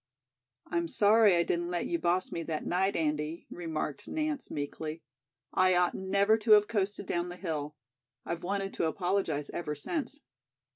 "I'm 0.65 0.87
sorry 0.87 1.35
I 1.35 1.43
didn't 1.43 1.69
let 1.69 1.85
you 1.85 1.99
boss 1.99 2.31
me 2.31 2.41
that 2.45 2.65
night, 2.65 2.95
Andy," 2.95 3.45
remarked 3.51 4.07
Nance 4.07 4.49
meekly. 4.49 5.03
"I 5.53 5.75
ought 5.75 5.93
never 5.93 6.39
to 6.39 6.53
have 6.53 6.67
coasted 6.67 7.05
down 7.05 7.29
the 7.29 7.35
hill. 7.35 7.75
I've 8.25 8.41
wanted 8.41 8.73
to 8.73 8.85
apologize 8.87 9.51
ever 9.51 9.75
since." 9.75 10.19